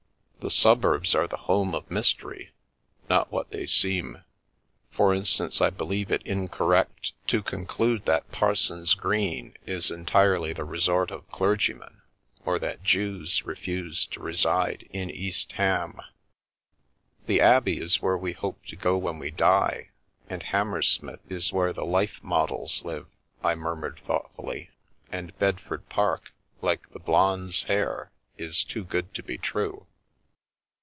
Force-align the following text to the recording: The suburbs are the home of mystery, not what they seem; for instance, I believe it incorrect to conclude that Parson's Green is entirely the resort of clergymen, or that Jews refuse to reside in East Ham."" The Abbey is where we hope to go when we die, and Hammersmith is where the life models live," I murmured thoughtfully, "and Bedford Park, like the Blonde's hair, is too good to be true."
The 0.43 0.49
suburbs 0.49 1.13
are 1.13 1.27
the 1.27 1.37
home 1.37 1.75
of 1.75 1.89
mystery, 1.91 2.51
not 3.07 3.31
what 3.31 3.51
they 3.51 3.67
seem; 3.67 4.23
for 4.89 5.13
instance, 5.13 5.61
I 5.61 5.69
believe 5.69 6.09
it 6.11 6.23
incorrect 6.25 7.11
to 7.27 7.43
conclude 7.43 8.05
that 8.05 8.31
Parson's 8.31 8.95
Green 8.95 9.55
is 9.67 9.91
entirely 9.91 10.51
the 10.51 10.63
resort 10.63 11.11
of 11.11 11.29
clergymen, 11.29 12.01
or 12.43 12.57
that 12.57 12.83
Jews 12.83 13.45
refuse 13.45 14.07
to 14.07 14.19
reside 14.19 14.87
in 14.89 15.11
East 15.11 15.51
Ham."" 15.53 16.01
The 17.27 17.39
Abbey 17.39 17.77
is 17.77 18.01
where 18.01 18.17
we 18.17 18.33
hope 18.33 18.65
to 18.65 18.75
go 18.75 18.97
when 18.97 19.19
we 19.19 19.29
die, 19.29 19.89
and 20.27 20.41
Hammersmith 20.41 21.19
is 21.29 21.53
where 21.53 21.71
the 21.71 21.85
life 21.85 22.17
models 22.23 22.83
live," 22.83 23.05
I 23.43 23.53
murmured 23.53 23.99
thoughtfully, 24.07 24.71
"and 25.11 25.37
Bedford 25.37 25.87
Park, 25.87 26.33
like 26.61 26.89
the 26.93 26.99
Blonde's 26.99 27.61
hair, 27.63 28.09
is 28.39 28.63
too 28.63 28.83
good 28.83 29.13
to 29.13 29.21
be 29.21 29.37
true." 29.37 29.85